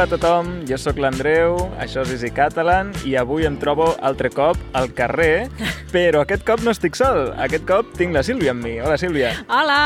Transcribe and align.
Hola 0.00 0.14
a 0.14 0.16
tothom, 0.16 0.46
jo 0.64 0.78
sóc 0.80 0.96
l'Andreu, 0.96 1.58
això 1.76 2.00
és 2.06 2.14
Easy 2.14 2.30
Catalan 2.32 2.88
i 3.04 3.18
avui 3.20 3.44
em 3.44 3.58
trobo 3.60 3.90
altre 4.00 4.30
cop 4.32 4.56
al 4.72 4.86
carrer, 4.96 5.50
però 5.92 6.22
aquest 6.22 6.46
cop 6.48 6.62
no 6.64 6.72
estic 6.72 6.94
sol, 6.96 7.34
aquest 7.36 7.66
cop 7.68 7.90
tinc 7.98 8.14
la 8.16 8.22
Sílvia 8.24 8.54
amb 8.54 8.64
mi. 8.64 8.78
Hola 8.80 8.94
Sílvia. 8.96 9.34
Hola! 9.52 9.76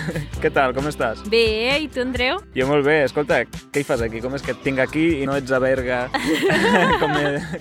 Què 0.40 0.48
tal, 0.56 0.72
com 0.72 0.88
estàs? 0.88 1.20
Bé, 1.28 1.42
i 1.84 1.90
tu, 1.92 2.00
Andreu? 2.00 2.40
Jo 2.56 2.64
molt 2.70 2.86
bé, 2.86 3.02
escolta, 3.04 3.42
què 3.44 3.82
hi 3.82 3.84
fas 3.84 4.00
aquí? 4.06 4.22
Com 4.24 4.38
és 4.38 4.46
que 4.46 4.54
et 4.54 4.62
tinc 4.64 4.80
aquí 4.80 5.02
i 5.18 5.26
no 5.28 5.36
ets 5.36 5.52
a 5.52 5.60
Berga 5.60 5.98
com, 7.02 7.12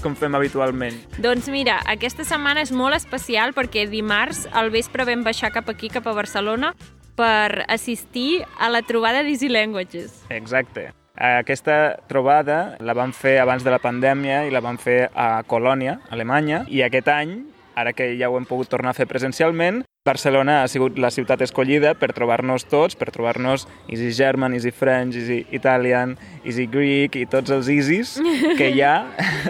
com 0.05 0.15
fem 0.15 0.37
habitualment? 0.39 1.01
Doncs 1.19 1.49
mira, 1.51 1.81
aquesta 1.91 2.23
setmana 2.23 2.63
és 2.63 2.71
molt 2.71 2.95
especial 2.95 3.51
perquè 3.57 3.83
dimarts 3.91 4.45
al 4.55 4.71
vespre 4.71 5.03
vam 5.11 5.27
baixar 5.27 5.51
cap 5.51 5.67
aquí, 5.75 5.91
cap 5.91 6.07
a 6.07 6.15
Barcelona, 6.15 6.71
per 7.19 7.65
assistir 7.67 8.45
a 8.55 8.71
la 8.71 8.79
trobada 8.87 9.25
d'Easy 9.27 9.51
Languages. 9.51 10.21
Exacte. 10.31 10.93
Aquesta 11.17 11.97
trobada 12.05 12.77
la 12.85 12.93
vam 12.93 13.09
fer 13.09 13.39
abans 13.41 13.63
de 13.65 13.71
la 13.73 13.79
pandèmia 13.81 14.43
i 14.45 14.51
la 14.53 14.61
vam 14.61 14.77
fer 14.77 15.07
a 15.09 15.41
Colònia, 15.49 15.97
Alemanya, 16.13 16.61
i 16.69 16.83
aquest 16.85 17.09
any, 17.09 17.39
ara 17.77 17.93
que 17.93 18.15
ja 18.17 18.31
ho 18.31 18.39
hem 18.39 18.49
pogut 18.49 18.71
tornar 18.73 18.95
a 18.95 18.97
fer 18.97 19.05
presencialment, 19.07 19.83
Barcelona 20.07 20.61
ha 20.63 20.67
sigut 20.71 20.97
la 21.03 21.11
ciutat 21.11 21.41
escollida 21.43 21.91
per 21.99 22.13
trobar-nos 22.15 22.63
tots, 22.71 22.95
per 22.95 23.11
trobar-nos 23.11 23.67
Easy 23.91 24.13
German, 24.15 24.55
Easy 24.55 24.71
French, 24.71 25.17
Easy 25.19 25.41
Italian, 25.51 26.15
Easy 26.45 26.67
Greek 26.71 27.17
i 27.19 27.25
tots 27.27 27.51
els 27.51 27.67
Easys 27.73 28.15
que 28.57 28.71
hi 28.71 28.81
ha, 28.85 28.95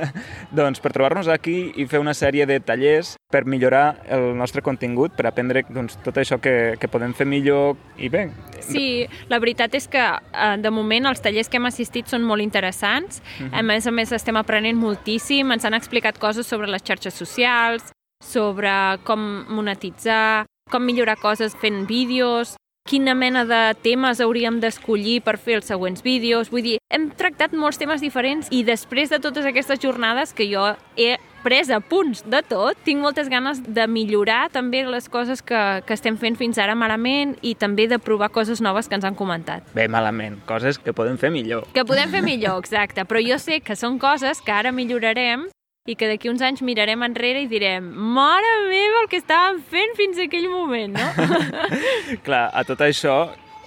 doncs 0.59 0.81
per 0.81 0.94
trobar-nos 0.95 1.30
aquí 1.30 1.59
i 1.78 1.86
fer 1.89 2.02
una 2.02 2.16
sèrie 2.17 2.48
de 2.50 2.58
tallers 2.59 3.16
per 3.30 3.44
millorar 3.45 4.00
el 4.09 4.31
nostre 4.39 4.64
contingut, 4.66 5.14
per 5.14 5.28
aprendre 5.30 5.61
doncs, 5.70 6.00
tot 6.03 6.17
això 6.17 6.39
que, 6.42 6.75
que 6.81 6.89
podem 6.89 7.14
fer 7.14 7.28
millor 7.30 7.75
i 8.02 8.09
bé. 8.09 8.28
Sí, 8.64 9.05
la 9.30 9.39
veritat 9.44 9.75
és 9.78 9.86
que 9.92 10.02
eh, 10.02 10.55
de 10.64 10.72
moment 10.73 11.11
els 11.11 11.22
tallers 11.22 11.52
que 11.52 11.59
hem 11.59 11.67
assistit 11.70 12.09
són 12.09 12.25
molt 12.25 12.42
interessants. 12.42 13.20
Uh 13.20 13.45
-huh. 13.45 13.59
A 13.59 13.61
més 13.61 13.86
a 13.86 13.92
més 13.92 14.11
estem 14.11 14.36
aprenent 14.36 14.80
moltíssim, 14.80 15.52
ens 15.52 15.66
han 15.66 15.73
explicat 15.73 16.17
coses 16.17 16.48
sobre 16.48 16.67
les 16.67 16.83
xarxes 16.83 17.14
socials, 17.14 17.92
sobre 18.23 18.70
com 19.04 19.20
monetitzar, 19.50 20.46
com 20.72 20.84
millorar 20.84 21.18
coses 21.22 21.56
fent 21.56 21.86
vídeos, 21.88 22.56
quina 22.88 23.14
mena 23.14 23.44
de 23.46 23.62
temes 23.84 24.22
hauríem 24.23 24.62
d'escollir 24.64 25.20
per 25.26 25.36
fer 25.38 25.60
els 25.60 25.68
següents 25.68 26.04
vídeos. 26.04 26.52
Vull 26.54 26.64
dir, 26.64 26.78
hem 26.90 27.10
tractat 27.20 27.54
molts 27.54 27.80
temes 27.80 28.02
diferents 28.02 28.48
i 28.56 28.64
després 28.68 29.12
de 29.12 29.20
totes 29.20 29.45
aquestes 29.45 29.82
jornades 29.84 30.32
que 30.34 30.48
jo 30.48 30.70
he 30.95 31.18
pres 31.44 31.70
a 31.72 31.80
punts 31.84 32.23
de 32.28 32.42
tot, 32.48 32.80
tinc 32.84 33.00
moltes 33.04 33.30
ganes 33.32 33.60
de 33.64 33.86
millorar 33.88 34.48
també 34.52 34.82
les 34.88 35.08
coses 35.12 35.44
que, 35.44 35.60
que 35.88 35.95
estem 35.95 36.18
fent 36.20 36.36
fins 36.40 36.58
ara 36.60 36.76
malament 36.76 37.36
i 37.45 37.54
també 37.56 37.86
de 37.88 38.00
provar 38.04 38.32
coses 38.36 38.64
noves 38.64 38.88
que 38.88 38.98
ens 38.98 39.06
han 39.08 39.16
comentat. 39.16 39.68
Bé, 39.76 39.88
malament, 39.92 40.40
coses 40.48 40.80
que 40.80 40.95
podem 40.95 41.20
fer 41.20 41.32
millor. 41.32 41.68
Que 41.76 41.86
podem 41.88 42.12
fer 42.12 42.23
millor, 42.26 42.58
exacte, 42.64 43.06
però 43.08 43.22
jo 43.23 43.38
sé 43.40 43.62
que 43.62 43.78
són 43.80 44.00
coses 44.02 44.42
que 44.44 44.56
ara 44.56 44.73
millorarem 44.76 45.48
i 45.88 45.95
que 45.95 46.09
d'aquí 46.11 46.30
uns 46.30 46.43
anys 46.43 46.61
mirarem 46.61 47.03
enrere 47.07 47.45
i 47.45 47.49
direm 47.49 47.88
mare 47.88 48.53
meva, 48.67 49.03
el 49.05 49.11
que 49.11 49.21
estàvem 49.23 49.61
fent 49.71 49.97
fins 49.97 50.19
a 50.19 50.27
aquell 50.27 50.49
moment, 50.52 50.97
no? 50.99 51.67
Clar, 52.27 52.47
a 52.52 52.63
tot 52.67 52.83
això 52.83 53.17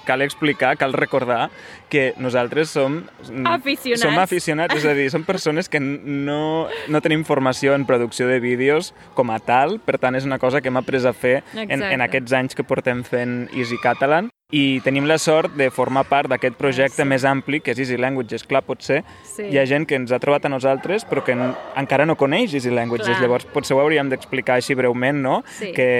cal 0.04 0.22
explicar, 0.22 0.76
cal 0.80 0.92
recordar 0.92 1.50
que 1.88 2.14
nosaltres 2.18 2.72
som... 2.72 3.02
Aficionats. 3.46 4.02
Som 4.02 4.18
aficionats, 4.18 4.74
és 4.74 4.86
a 4.88 4.94
dir, 4.96 5.06
som 5.12 5.24
persones 5.28 5.68
que 5.70 5.80
no, 5.80 6.66
no 6.88 7.02
tenim 7.04 7.24
formació 7.28 7.76
en 7.76 7.86
producció 7.86 8.28
de 8.28 8.41
vídeos 8.42 8.92
com 9.14 9.30
a 9.30 9.38
tal, 9.38 9.78
per 9.84 10.00
tant 10.02 10.18
és 10.18 10.26
una 10.28 10.41
cosa 10.42 10.60
que 10.60 10.72
hem 10.72 10.80
après 10.80 11.06
a 11.06 11.14
fer 11.14 11.41
en, 11.54 11.82
en 11.82 12.04
aquests 12.04 12.36
anys 12.36 12.59
que 12.59 12.66
portem 12.66 13.04
fent 13.06 13.44
Easy 13.54 13.78
Catalan 13.80 14.32
i 14.50 14.81
tenim 14.84 15.06
la 15.06 15.19
sort 15.22 15.55
de 15.59 15.71
formar 15.71 16.05
part 16.11 16.31
d'aquest 16.31 16.56
projecte 16.59 17.03
sí. 17.05 17.09
més 17.09 17.25
ampli 17.28 17.61
que 17.62 17.75
és 17.75 17.83
Easy 17.84 17.99
Languages. 18.00 18.44
Clar, 18.50 18.65
potser 18.66 19.00
sí. 19.25 19.47
hi 19.50 19.59
ha 19.61 19.66
gent 19.69 19.87
que 19.87 19.99
ens 19.99 20.12
ha 20.12 20.19
trobat 20.22 20.47
a 20.47 20.53
nosaltres 20.53 21.06
però 21.09 21.25
que 21.27 21.37
encara 21.37 22.06
no 22.06 22.19
coneix 22.19 22.55
Easy 22.59 22.72
Languages, 22.75 23.12
Clar. 23.12 23.21
llavors 23.22 23.47
potser 23.55 23.77
ho 23.77 23.83
hauríem 23.83 24.10
d'explicar 24.10 24.59
així 24.59 24.75
breument, 24.78 25.22
no? 25.22 25.41
Sí. 25.59 25.71
Que, 25.77 25.91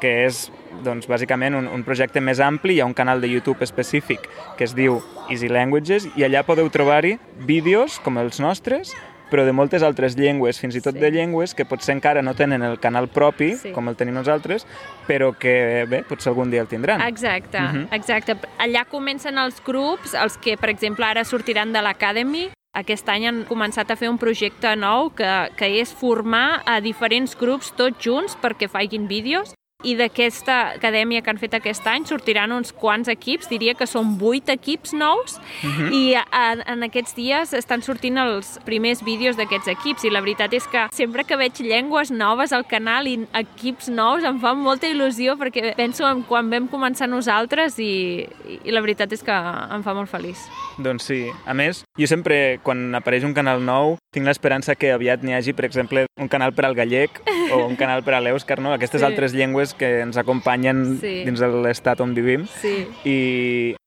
que 0.00 0.14
és 0.26 0.46
doncs, 0.84 1.08
bàsicament 1.10 1.56
un, 1.58 1.68
un 1.72 1.84
projecte 1.84 2.22
més 2.24 2.40
ampli, 2.44 2.76
hi 2.76 2.82
ha 2.82 2.88
un 2.88 2.96
canal 2.96 3.20
de 3.20 3.30
YouTube 3.30 3.64
específic 3.66 4.28
que 4.56 4.66
es 4.68 4.74
diu 4.78 5.00
Easy 5.28 5.50
Languages 5.52 6.08
i 6.16 6.24
allà 6.24 6.44
podeu 6.46 6.68
trobar-hi 6.72 7.16
vídeos 7.48 7.98
com 8.04 8.20
els 8.20 8.40
nostres 8.40 8.94
però 9.30 9.44
de 9.44 9.52
moltes 9.52 9.82
altres 9.82 10.16
llengües, 10.18 10.58
fins 10.60 10.76
i 10.78 10.82
tot 10.84 10.96
sí. 10.96 11.00
de 11.02 11.10
llengües 11.14 11.54
que 11.54 11.66
potser 11.68 11.94
encara 11.96 12.22
no 12.22 12.34
tenen 12.34 12.62
el 12.62 12.78
canal 12.80 13.08
propi, 13.08 13.54
sí. 13.56 13.72
com 13.76 13.88
el 13.88 13.96
tenim 13.96 14.16
nosaltres, 14.18 14.66
però 15.08 15.32
que, 15.38 15.84
bé, 15.88 16.02
potser 16.08 16.32
algun 16.32 16.50
dia 16.50 16.64
el 16.64 16.68
tindran. 16.68 17.02
Exacte, 17.06 17.58
uh 17.58 17.72
-huh. 17.72 17.88
exacte. 17.92 18.36
Allà 18.58 18.84
comencen 18.84 19.38
els 19.38 19.62
grups, 19.64 20.14
els 20.14 20.36
que, 20.36 20.56
per 20.56 20.70
exemple, 20.70 21.04
ara 21.04 21.24
sortiran 21.24 21.72
de 21.72 21.82
l'Academy, 21.82 22.50
aquest 22.74 23.08
any 23.08 23.26
han 23.26 23.44
començat 23.48 23.90
a 23.90 23.96
fer 23.96 24.08
un 24.08 24.18
projecte 24.18 24.76
nou 24.76 25.10
que, 25.10 25.50
que 25.56 25.66
és 25.80 25.92
formar 25.92 26.62
a 26.66 26.80
diferents 26.80 27.34
grups 27.38 27.72
tots 27.72 28.04
junts 28.04 28.36
perquè 28.36 28.68
facin 28.68 29.08
vídeos 29.08 29.54
i 29.86 29.92
d'aquesta 29.94 30.54
acadèmia 30.74 31.20
que 31.22 31.30
han 31.30 31.38
fet 31.38 31.52
aquest 31.54 31.84
any 31.86 32.02
sortiran 32.08 32.50
uns 32.50 32.72
quants 32.74 33.06
equips, 33.12 33.46
diria 33.46 33.76
que 33.78 33.86
són 33.86 34.16
vuit 34.18 34.48
equips 34.50 34.90
nous, 34.92 35.36
uh 35.38 35.68
-huh. 35.70 35.92
i 35.94 36.14
en, 36.18 36.64
en 36.66 36.82
aquests 36.82 37.14
dies 37.14 37.52
estan 37.54 37.80
sortint 37.80 38.18
els 38.18 38.58
primers 38.64 39.04
vídeos 39.04 39.36
d'aquests 39.36 39.68
equips, 39.68 40.02
i 40.02 40.10
la 40.10 40.20
veritat 40.20 40.52
és 40.52 40.66
que 40.66 40.88
sempre 40.90 41.22
que 41.22 41.36
veig 41.36 41.60
llengües 41.60 42.10
noves 42.10 42.52
al 42.52 42.66
canal 42.66 43.06
i 43.06 43.24
equips 43.32 43.88
nous 43.88 44.24
em 44.24 44.40
fa 44.40 44.52
molta 44.54 44.88
il·lusió 44.88 45.38
perquè 45.38 45.76
penso 45.76 46.04
en 46.08 46.24
quan 46.24 46.50
vam 46.50 46.66
començar 46.68 47.08
nosaltres 47.08 47.78
i, 47.78 48.26
i 48.64 48.70
la 48.72 48.80
veritat 48.80 49.12
és 49.12 49.22
que 49.22 49.30
em 49.30 49.82
fa 49.84 49.94
molt 49.94 50.10
feliç. 50.10 50.38
Doncs 50.78 51.04
sí. 51.04 51.30
A 51.46 51.54
més, 51.54 51.84
jo 51.96 52.06
sempre, 52.06 52.58
quan 52.64 52.94
apareix 52.96 53.22
un 53.22 53.34
canal 53.34 53.64
nou, 53.64 53.96
tinc 54.10 54.26
l'esperança 54.26 54.74
que 54.74 54.90
aviat 54.90 55.22
n'hi 55.22 55.34
hagi, 55.34 55.52
per 55.52 55.64
exemple, 55.64 56.06
un 56.20 56.28
canal 56.28 56.52
per 56.52 56.64
al 56.64 56.74
gallec 56.74 57.22
o 57.52 57.64
un 57.66 57.76
canal 57.76 58.02
per 58.06 58.16
a 58.16 58.20
l'èuscar, 58.24 58.58
no? 58.64 58.72
Aquestes 58.76 59.02
sí. 59.02 59.06
altres 59.06 59.34
llengües 59.36 59.74
que 59.78 60.00
ens 60.02 60.18
acompanyen 60.20 60.98
sí. 61.00 61.14
dins 61.28 61.40
de 61.40 61.48
l'estat 61.64 62.00
on 62.04 62.14
vivim. 62.16 62.46
Sí. 62.60 62.86
I, 63.08 63.18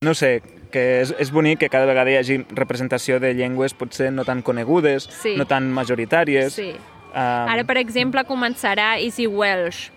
no 0.05 0.15
sé, 0.17 0.39
que 0.71 0.83
és, 1.01 1.13
és 1.19 1.31
bonic 1.33 1.61
que 1.61 1.71
cada 1.71 1.89
vegada 1.89 2.11
hi 2.13 2.19
hagi 2.19 2.41
representació 2.57 3.19
de 3.21 3.33
llengües 3.37 3.75
potser 3.77 4.11
no 4.13 4.25
tan 4.27 4.41
conegudes, 4.41 5.09
sí. 5.21 5.35
no 5.37 5.47
tan 5.49 5.71
majoritàries. 5.75 6.55
Sí. 6.55 6.71
Um... 7.11 7.51
Ara, 7.51 7.65
per 7.67 7.77
exemple, 7.81 8.23
començarà 8.27 8.95
Easy 8.99 9.27
Welsh. 9.27 9.91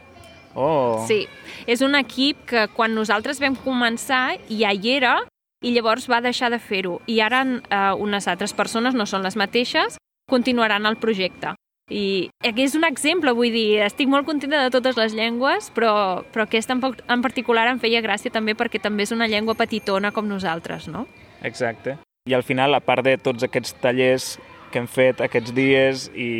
Oh. 0.54 1.04
Sí. 1.08 1.24
És 1.66 1.82
un 1.82 1.96
equip 1.98 2.44
que 2.50 2.68
quan 2.74 2.94
nosaltres 2.94 3.40
vam 3.42 3.56
començar 3.58 4.36
ja 4.50 4.70
hi 4.74 4.96
era 4.96 5.18
i 5.64 5.72
llavors 5.74 6.06
va 6.10 6.20
deixar 6.22 6.50
de 6.52 6.60
fer-ho. 6.60 6.98
I 7.10 7.20
ara 7.24 7.42
uh, 7.46 7.94
unes 8.02 8.28
altres 8.28 8.54
persones, 8.54 8.94
no 8.94 9.06
són 9.08 9.24
les 9.24 9.38
mateixes, 9.40 9.98
continuaran 10.30 10.86
el 10.86 10.98
projecte. 11.00 11.54
I 11.92 12.30
aquí 12.40 12.64
és 12.64 12.74
un 12.78 12.86
exemple, 12.88 13.34
vull 13.36 13.52
dir, 13.52 13.82
estic 13.84 14.08
molt 14.08 14.24
contenta 14.24 14.62
de 14.62 14.72
totes 14.72 14.96
les 14.96 15.12
llengües, 15.12 15.68
però, 15.76 16.24
però 16.32 16.46
aquesta 16.46 16.72
en, 16.72 16.80
en 16.80 17.24
particular 17.24 17.66
em 17.68 17.80
feia 17.82 18.00
gràcia 18.04 18.32
també 18.32 18.56
perquè 18.56 18.80
també 18.80 19.04
és 19.04 19.12
una 19.12 19.28
llengua 19.28 19.56
petitona 19.58 20.12
com 20.12 20.28
nosaltres, 20.28 20.88
no? 20.88 21.04
Exacte. 21.44 21.98
I 22.24 22.32
al 22.32 22.42
final, 22.42 22.72
a 22.72 22.80
part 22.80 23.04
de 23.04 23.18
tots 23.20 23.44
aquests 23.44 23.76
tallers 23.82 24.38
que 24.72 24.80
hem 24.80 24.88
fet 24.90 25.20
aquests 25.22 25.52
dies 25.54 26.06
i, 26.18 26.30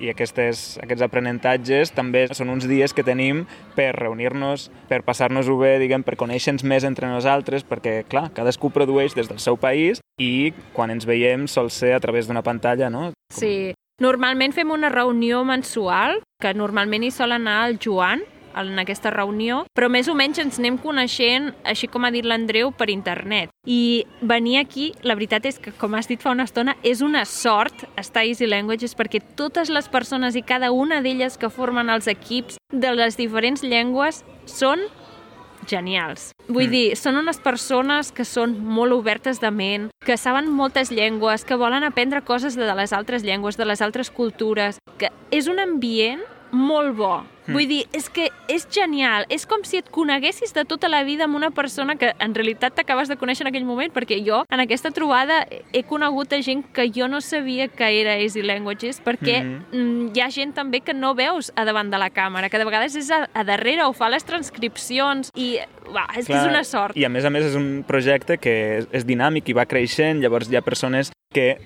i 0.00 0.08
aquestes, 0.08 0.78
aquests 0.80 1.04
aprenentatges 1.04 1.90
també 1.92 2.22
són 2.32 2.54
uns 2.54 2.64
dies 2.70 2.94
que 2.96 3.04
tenim 3.04 3.42
per 3.74 3.90
reunir-nos, 3.98 4.68
per 4.88 5.02
passar-nos-ho 5.04 5.58
bé, 5.60 5.74
diguem, 5.82 6.06
per 6.06 6.16
conèixer-nos 6.16 6.64
més 6.64 6.86
entre 6.88 7.10
nosaltres, 7.10 7.66
perquè, 7.68 8.06
clar, 8.08 8.28
cadascú 8.38 8.70
produeix 8.72 9.18
des 9.18 9.28
del 9.28 9.42
seu 9.42 9.58
país 9.60 10.00
i 10.22 10.54
quan 10.72 10.94
ens 10.94 11.04
veiem 11.04 11.44
sol 11.50 11.68
ser 11.74 11.92
a 11.98 12.00
través 12.00 12.30
d'una 12.30 12.46
pantalla, 12.46 12.88
no? 12.88 13.10
Sí, 13.34 13.74
Normalment 13.98 14.52
fem 14.54 14.70
una 14.70 14.92
reunió 14.92 15.40
mensual, 15.42 16.20
que 16.38 16.52
normalment 16.54 17.02
hi 17.02 17.10
sol 17.10 17.34
anar 17.34 17.64
el 17.66 17.80
Joan, 17.82 18.20
en 18.58 18.78
aquesta 18.78 19.10
reunió, 19.10 19.64
però 19.74 19.88
més 19.90 20.08
o 20.10 20.14
menys 20.18 20.38
ens 20.42 20.58
anem 20.58 20.76
coneixent, 20.82 21.50
així 21.66 21.88
com 21.90 22.06
ha 22.06 22.12
dit 22.14 22.26
l'Andreu, 22.26 22.70
per 22.70 22.88
internet. 22.90 23.50
I 23.66 24.06
venir 24.22 24.58
aquí, 24.60 24.92
la 25.02 25.16
veritat 25.18 25.46
és 25.50 25.58
que, 25.62 25.72
com 25.74 25.94
has 25.98 26.06
dit 26.10 26.22
fa 26.22 26.30
una 26.34 26.46
estona, 26.46 26.76
és 26.86 27.02
una 27.02 27.24
sort 27.26 27.88
estar 27.98 28.22
a 28.22 28.30
Easy 28.30 28.46
Languages 28.46 28.94
perquè 28.98 29.20
totes 29.38 29.70
les 29.70 29.90
persones 29.90 30.38
i 30.38 30.42
cada 30.46 30.70
una 30.70 31.02
d'elles 31.02 31.38
que 31.38 31.50
formen 31.50 31.90
els 31.90 32.06
equips 32.06 32.58
de 32.70 32.94
les 32.94 33.18
diferents 33.18 33.66
llengües 33.66 34.22
són 34.46 34.86
genials. 35.68 36.32
Vull 36.48 36.66
mm. 36.66 36.72
dir, 36.72 36.96
són 36.98 37.20
unes 37.20 37.38
persones 37.44 38.12
que 38.14 38.26
són 38.26 38.56
molt 38.58 38.96
obertes 38.96 39.42
de 39.42 39.52
ment, 39.54 39.88
que 40.04 40.16
saben 40.16 40.50
moltes 40.50 40.90
llengües, 40.90 41.44
que 41.44 41.60
volen 41.60 41.86
aprendre 41.86 42.24
coses 42.24 42.56
de 42.56 42.68
les 42.74 42.94
altres 42.96 43.24
llengües, 43.26 43.60
de 43.60 43.68
les 43.68 43.84
altres 43.84 44.10
cultures, 44.10 44.80
que 44.98 45.12
és 45.30 45.48
un 45.48 45.60
ambient 45.62 46.24
molt 46.50 46.96
bo. 46.96 47.16
Mm. 47.48 47.56
Vull 47.56 47.68
dir, 47.68 47.80
és 47.96 48.08
que 48.12 48.28
és 48.52 48.66
genial. 48.70 49.24
És 49.32 49.46
com 49.48 49.64
si 49.64 49.80
et 49.80 49.88
coneguessis 49.90 50.52
de 50.54 50.64
tota 50.68 50.90
la 50.90 51.00
vida 51.04 51.24
amb 51.24 51.38
una 51.38 51.50
persona 51.50 51.96
que 51.96 52.12
en 52.20 52.34
realitat 52.36 52.76
t'acabes 52.76 53.08
de 53.08 53.16
conèixer 53.16 53.46
en 53.46 53.50
aquell 53.52 53.64
moment, 53.64 53.92
perquè 53.94 54.20
jo 54.24 54.42
en 54.52 54.60
aquesta 54.60 54.92
trobada 54.92 55.40
he 55.72 55.82
conegut 55.88 56.34
a 56.36 56.42
gent 56.44 56.66
que 56.76 56.90
jo 56.92 57.08
no 57.08 57.22
sabia 57.24 57.68
que 57.68 57.88
era 58.00 58.18
Easy 58.20 58.42
Languages, 58.42 59.00
perquè 59.04 59.42
mm 59.42 59.64
-hmm. 59.72 60.16
hi 60.16 60.20
ha 60.20 60.30
gent 60.30 60.54
també 60.54 60.80
que 60.80 60.92
no 60.92 61.14
veus 61.14 61.52
a 61.56 61.64
davant 61.64 61.90
de 61.90 61.98
la 61.98 62.10
càmera, 62.10 62.50
que 62.50 62.58
de 62.58 62.64
vegades 62.64 62.96
és 62.96 63.10
a, 63.10 63.28
a 63.32 63.44
darrere 63.44 63.84
o 63.84 63.92
fa 63.92 64.08
les 64.08 64.24
transcripcions 64.24 65.30
i 65.34 65.58
va, 65.88 66.06
és 66.16 66.26
Clar, 66.26 66.38
que 66.42 66.44
és 66.44 66.50
una 66.50 66.64
sort. 66.64 66.96
I 66.96 67.04
a 67.04 67.08
més 67.08 67.24
a 67.24 67.30
més 67.30 67.44
és 67.44 67.54
un 67.54 67.84
projecte 67.86 68.36
que 68.36 68.78
és, 68.78 68.88
és 68.92 69.06
dinàmic 69.06 69.48
i 69.48 69.52
va 69.52 69.64
creixent, 69.64 70.20
llavors 70.20 70.50
hi 70.50 70.56
ha 70.56 70.62
persones 70.62 71.10
que 71.32 71.58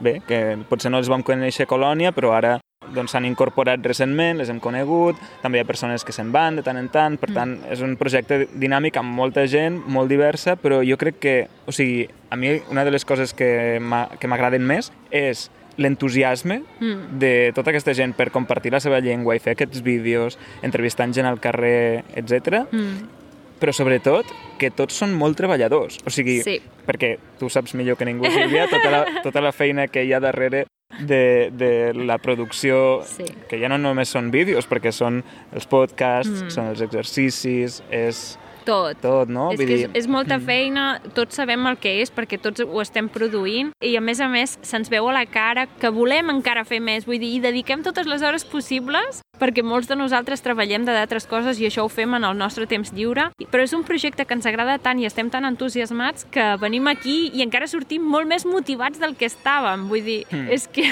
bé, 0.00 0.20
que 0.26 0.58
potser 0.68 0.90
no 0.90 0.98
els 0.98 1.08
vam 1.08 1.22
conèixer 1.22 1.64
a 1.64 1.70
Colònia, 1.70 2.12
però 2.12 2.32
ara 2.36 2.58
doncs 2.94 3.14
s'han 3.14 3.26
incorporat 3.28 3.82
recentment, 3.84 4.38
les 4.40 4.50
hem 4.52 4.60
conegut, 4.62 5.18
també 5.42 5.58
hi 5.58 5.64
ha 5.64 5.68
persones 5.68 6.04
que 6.04 6.14
se'n 6.14 6.32
van 6.34 6.58
de 6.58 6.64
tant 6.66 6.78
en 6.80 6.88
tant, 6.92 7.18
per 7.20 7.30
mm. 7.30 7.36
tant, 7.36 7.56
és 7.72 7.82
un 7.84 7.96
projecte 8.00 8.44
dinàmic 8.54 8.98
amb 9.00 9.14
molta 9.16 9.46
gent, 9.50 9.80
molt 9.86 10.12
diversa, 10.12 10.56
però 10.60 10.82
jo 10.86 10.98
crec 11.00 11.20
que, 11.22 11.36
o 11.66 11.74
sigui, 11.74 12.06
a 12.30 12.36
mi 12.36 12.56
una 12.70 12.84
de 12.84 12.94
les 12.94 13.04
coses 13.04 13.34
que 13.36 13.78
m'agraden 13.80 14.66
més 14.66 14.92
és 15.10 15.48
l'entusiasme 15.76 16.62
mm. 16.62 17.18
de 17.20 17.34
tota 17.56 17.72
aquesta 17.72 17.92
gent 17.96 18.14
per 18.16 18.30
compartir 18.32 18.72
la 18.72 18.80
seva 18.80 19.02
llengua 19.04 19.36
i 19.36 19.42
fer 19.44 19.56
aquests 19.56 19.84
vídeos, 19.84 20.38
entrevistant 20.64 21.12
gent 21.12 21.28
al 21.28 21.42
carrer, 21.42 22.04
etc. 22.16 22.64
Mm 22.70 23.14
però 23.56 23.72
sobretot 23.72 24.28
que 24.60 24.70
tots 24.74 24.96
són 25.00 25.14
molt 25.16 25.38
treballadors. 25.38 26.00
O 26.06 26.12
sigui, 26.12 26.38
sí. 26.44 26.58
perquè 26.86 27.16
tu 27.40 27.48
saps 27.52 27.72
millor 27.78 27.96
que 27.96 28.08
ningú, 28.08 28.28
Sílvia, 28.28 28.66
tota 28.72 28.90
la, 28.92 29.02
tota 29.24 29.42
la 29.44 29.52
feina 29.56 29.88
que 29.88 30.04
hi 30.04 30.12
ha 30.12 30.20
darrere 30.20 30.66
de, 31.00 31.50
de 31.52 31.94
la 31.94 32.18
producció, 32.18 33.02
sí. 33.04 33.26
que 33.48 33.58
ja 33.60 33.68
no 33.68 33.78
només 33.78 34.12
són 34.12 34.30
vídeos, 34.34 34.68
perquè 34.70 34.92
són 34.94 35.22
els 35.52 35.66
podcasts, 35.68 36.46
mm. 36.46 36.52
són 36.54 36.70
els 36.72 36.82
exercicis, 36.84 37.80
és 37.90 38.24
tot. 38.66 38.98
Tot, 39.02 39.30
no? 39.32 39.48
És 39.54 39.60
Vull 39.60 39.70
que 39.70 39.78
dir... 39.78 39.88
és, 39.88 40.02
és 40.02 40.10
molta 40.10 40.38
feina, 40.42 40.86
tots 41.16 41.38
sabem 41.38 41.66
el 41.70 41.78
que 41.82 41.96
és 42.02 42.12
perquè 42.12 42.40
tots 42.42 42.64
ho 42.64 42.82
estem 42.82 43.08
produint 43.12 43.72
i 43.84 43.94
a 43.96 44.02
més 44.04 44.20
a 44.20 44.28
més 44.32 44.56
se'ns 44.66 44.90
veu 44.92 45.08
a 45.10 45.14
la 45.16 45.24
cara 45.30 45.66
que 45.80 45.92
volem 45.94 46.32
encara 46.34 46.66
fer 46.68 46.82
més, 46.82 47.06
vull 47.06 47.20
dir, 47.22 47.36
i 47.36 47.42
dediquem 47.44 47.84
totes 47.86 48.08
les 48.10 48.24
hores 48.26 48.46
possibles 48.48 49.22
perquè 49.40 49.62
molts 49.64 49.88
de 49.90 49.96
nosaltres 49.98 50.42
treballem 50.44 50.86
de 50.86 50.94
d'altres 50.96 51.28
coses 51.28 51.60
i 51.60 51.68
això 51.68 51.84
ho 51.84 51.90
fem 51.92 52.16
en 52.16 52.24
el 52.24 52.36
nostre 52.38 52.66
temps 52.68 52.92
lliure, 52.96 53.28
però 53.52 53.64
és 53.64 53.74
un 53.76 53.84
projecte 53.84 54.24
que 54.24 54.36
ens 54.36 54.48
agrada 54.48 54.78
tant 54.82 55.00
i 55.00 55.08
estem 55.08 55.30
tan 55.32 55.44
entusiasmats 55.48 56.26
que 56.32 56.54
venim 56.62 56.88
aquí 56.88 57.18
i 57.34 57.44
encara 57.44 57.68
sortim 57.68 58.06
molt 58.06 58.28
més 58.30 58.46
motivats 58.48 59.00
del 59.02 59.16
que 59.16 59.28
estàvem, 59.28 59.88
vull 59.90 60.04
dir, 60.06 60.22
mm. 60.30 60.48
és 60.56 60.68
que... 60.72 60.88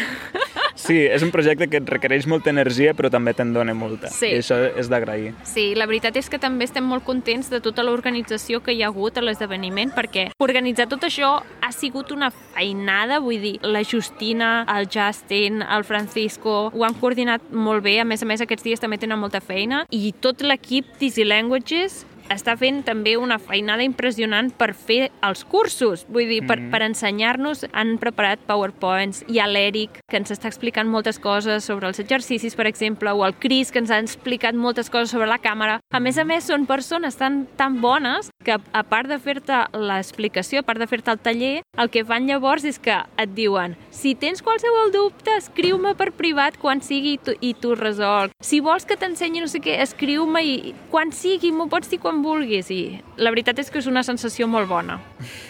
Sí, 0.85 0.99
és 1.09 1.23
un 1.25 1.31
projecte 1.33 1.69
que 1.71 1.81
et 1.81 1.89
requereix 1.89 2.27
molta 2.29 2.53
energia 2.53 2.93
però 2.97 3.09
també 3.13 3.33
te'n 3.37 3.55
dona 3.55 3.73
molta 3.77 4.11
sí. 4.13 4.29
i 4.35 4.41
això 4.43 4.59
és 4.77 4.91
d'agrair. 4.93 5.33
Sí, 5.49 5.71
la 5.79 5.87
veritat 5.89 6.19
és 6.21 6.29
que 6.29 6.41
també 6.41 6.69
estem 6.69 6.85
molt 6.85 7.07
contents 7.07 7.49
de 7.53 7.61
tota 7.65 7.85
l'organització 7.87 8.61
que 8.65 8.75
hi 8.77 8.83
ha 8.85 8.91
hagut 8.93 9.17
a 9.17 9.25
l'esdeveniment, 9.25 9.95
perquè 9.97 10.29
organitzar 10.45 10.89
tot 10.93 11.07
això 11.09 11.39
ha 11.41 11.73
sigut 11.73 12.13
una 12.13 12.31
feinada, 12.31 13.21
vull 13.25 13.41
dir, 13.41 13.57
la 13.65 13.85
Justina, 13.85 14.53
el 14.77 14.91
Justin, 14.93 15.63
el 15.65 15.89
Francisco, 15.89 16.69
ho 16.69 16.85
han 16.85 16.97
coordinat 17.01 17.49
molt 17.51 17.85
bé, 17.85 17.99
a 18.01 18.09
més 18.09 18.23
a 18.23 18.29
més 18.29 18.45
aquests 18.45 18.67
dies 18.67 18.83
també 18.83 19.01
tenen 19.01 19.21
molta 19.21 19.41
feina, 19.41 19.85
i 19.91 20.13
tot 20.21 20.45
l'equip 20.45 20.99
d'Easy 21.01 21.25
Languages 21.25 22.05
està 22.33 22.57
fent 22.57 22.83
també 22.85 23.17
una 23.17 23.39
feinada 23.39 23.85
impressionant 23.85 24.51
per 24.57 24.73
fer 24.75 25.11
els 25.25 25.45
cursos, 25.45 26.07
vull 26.09 26.29
dir, 26.29 26.47
per, 26.47 26.59
mm 26.59 26.67
-hmm. 26.67 26.71
per 26.71 26.83
ensenyar-nos. 26.83 27.67
Han 27.73 27.99
preparat 27.99 28.41
PowerPoints, 28.47 29.25
hi 29.29 29.39
ha 29.39 29.47
l'Eric, 29.47 30.01
que 30.09 30.17
ens 30.17 30.31
està 30.31 30.47
explicant 30.47 30.89
moltes 30.89 31.19
coses 31.19 31.65
sobre 31.65 31.87
els 31.89 31.99
exercicis, 31.99 32.55
per 32.55 32.67
exemple, 32.67 33.11
o 33.13 33.25
el 33.25 33.35
Cris, 33.35 33.71
que 33.71 33.79
ens 33.79 33.91
ha 33.91 33.99
explicat 33.99 34.55
moltes 34.55 34.91
coses 34.91 35.11
sobre 35.11 35.27
la 35.27 35.39
càmera. 35.39 35.81
A 35.91 36.01
més 36.01 36.19
a 36.19 36.25
més, 36.25 36.45
són 36.45 36.67
persones 36.67 37.17
tan, 37.17 37.47
tan 37.57 37.81
bones 37.81 38.31
que, 38.45 38.57
a 38.73 38.83
part 38.83 39.09
de 39.09 39.19
fer-te 39.19 39.67
l'explicació, 39.73 40.61
a 40.61 40.63
part 40.63 40.79
de 40.79 40.87
fer-te 40.87 41.11
el 41.11 41.19
taller, 41.19 41.63
el 41.77 41.91
que 41.91 42.05
fan 42.05 42.27
llavors 42.27 42.65
és 42.65 42.79
que 42.79 42.97
et 43.17 43.35
diuen 43.35 43.77
si 43.91 44.15
tens 44.15 44.43
qualsevol 44.45 44.91
dubte, 44.93 45.33
escriu-me 45.39 45.95
per 45.97 46.11
privat 46.13 46.59
quan 46.61 46.83
sigui 46.85 47.15
i 47.15 47.21
tu, 47.23 47.35
i 47.41 47.53
tu 47.57 47.75
resolc. 47.79 48.35
Si 48.45 48.61
vols 48.65 48.85
que 48.85 48.99
t'ensenyi 49.01 49.41
no 49.41 49.49
sé 49.51 49.63
què, 49.65 49.79
escriu-me 49.81 50.43
i 50.45 50.75
quan 50.93 51.13
sigui, 51.15 51.53
m'ho 51.55 51.69
pots 51.73 51.89
dir 51.93 52.01
quan 52.03 52.14
quan 52.15 52.23
vulguis 52.23 52.71
i 52.71 52.81
la 53.19 53.33
veritat 53.35 53.59
és 53.59 53.71
que 53.73 53.81
és 53.83 53.91
una 53.91 54.05
sensació 54.07 54.47
molt 54.47 54.71
bona. 54.71 55.01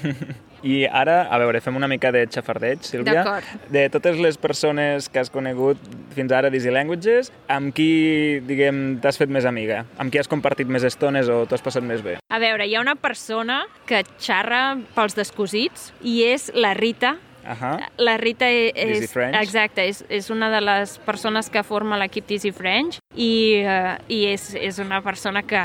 I 0.65 0.87
ara, 0.89 1.27
a 1.29 1.37
veure, 1.37 1.61
fem 1.61 1.77
una 1.77 1.89
mica 1.91 2.09
de 2.09 2.23
xafardeig, 2.25 2.87
Sílvia. 2.89 3.21
De 3.69 3.83
totes 3.93 4.17
les 4.17 4.39
persones 4.41 5.11
que 5.13 5.21
has 5.21 5.29
conegut 5.29 5.77
fins 6.17 6.33
ara 6.33 6.49
d'Easy 6.49 6.73
Languages, 6.73 7.29
amb 7.53 7.75
qui, 7.77 8.41
diguem, 8.49 8.97
t'has 9.05 9.21
fet 9.21 9.29
més 9.29 9.45
amiga? 9.45 9.83
Amb 10.01 10.09
qui 10.09 10.23
has 10.23 10.31
compartit 10.31 10.71
més 10.73 10.87
estones 10.89 11.29
o 11.29 11.43
t'has 11.51 11.61
passat 11.61 11.85
més 11.85 12.01
bé? 12.01 12.17
A 12.33 12.41
veure, 12.41 12.65
hi 12.65 12.79
ha 12.79 12.81
una 12.81 12.97
persona 12.97 13.67
que 13.85 14.01
xarra 14.17 14.79
pels 14.97 15.21
descosits 15.21 15.91
i 16.01 16.23
és 16.31 16.49
la 16.57 16.73
Rita, 16.81 17.19
Uh 17.45 17.61
-huh. 17.61 17.89
La 17.99 18.17
Rita 18.17 18.49
és, 18.49 19.17
exacte, 19.17 19.89
és, 19.89 20.05
és 20.09 20.31
una 20.31 20.51
de 20.51 20.61
les 20.61 20.99
persones 20.99 21.51
que 21.51 21.63
forma 21.63 21.99
l'equip 21.99 22.27
d'Easy 22.27 22.53
French 22.53 22.99
i, 23.15 23.63
uh, 23.65 23.97
i 24.09 24.27
és, 24.27 24.55
és 24.55 24.79
una 24.79 25.03
persona 25.03 25.43
que, 25.43 25.61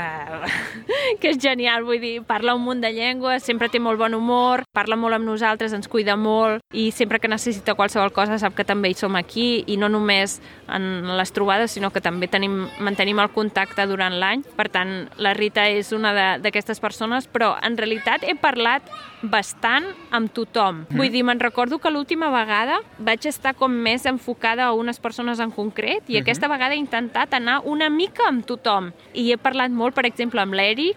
que 1.20 1.30
és 1.30 1.38
genial, 1.38 1.84
vull 1.84 2.00
dir, 2.00 2.22
parla 2.22 2.54
un 2.54 2.62
munt 2.62 2.80
de 2.80 2.92
llengües, 2.92 3.42
sempre 3.42 3.68
té 3.68 3.78
molt 3.78 3.98
bon 3.98 4.14
humor, 4.14 4.62
parla 4.72 4.96
molt 4.96 5.14
amb 5.14 5.24
nosaltres, 5.24 5.72
ens 5.72 5.88
cuida 5.88 6.16
molt 6.16 6.60
i 6.72 6.90
sempre 6.90 7.18
que 7.18 7.28
necessita 7.28 7.74
qualsevol 7.74 8.12
cosa 8.12 8.38
sap 8.38 8.54
que 8.54 8.64
també 8.64 8.90
hi 8.90 8.94
som 8.94 9.16
aquí 9.16 9.64
i 9.66 9.76
no 9.76 9.88
només 9.88 10.40
en 10.68 11.16
les 11.16 11.32
trobades, 11.32 11.70
sinó 11.70 11.90
que 11.90 12.00
també 12.00 12.28
tenim, 12.28 12.68
mantenim 12.78 13.18
el 13.18 13.30
contacte 13.30 13.86
durant 13.86 14.14
l'any. 14.20 14.42
Per 14.56 14.68
tant, 14.68 15.08
la 15.18 15.34
Rita 15.34 15.68
és 15.68 15.92
una 15.92 16.38
d'aquestes 16.38 16.80
persones, 16.80 17.26
però 17.30 17.56
en 17.62 17.76
realitat 17.76 18.24
he 18.26 18.34
parlat 18.34 18.82
bastant 19.22 19.84
amb 20.10 20.32
tothom. 20.32 20.84
Mm. 20.88 20.96
Vull 20.96 21.12
dir, 21.12 21.24
me'n 21.26 21.40
recordo 21.40 21.69
que 21.78 21.90
l'última 21.90 22.30
vegada 22.30 22.80
vaig 22.98 23.26
estar 23.26 23.54
com 23.54 23.70
més 23.70 24.06
enfocada 24.06 24.64
a 24.64 24.72
unes 24.72 24.98
persones 24.98 25.40
en 25.40 25.50
concret 25.50 26.02
i 26.08 26.12
mm 26.12 26.16
-hmm. 26.16 26.22
aquesta 26.22 26.48
vegada 26.48 26.74
he 26.74 26.78
intentat 26.78 27.34
anar 27.34 27.62
una 27.64 27.88
mica 27.88 28.26
amb 28.28 28.44
tothom. 28.44 28.92
I 29.14 29.32
he 29.32 29.36
parlat 29.38 29.70
molt, 29.70 29.94
per 29.94 30.06
exemple, 30.06 30.40
amb 30.40 30.54
l'Eric, 30.54 30.96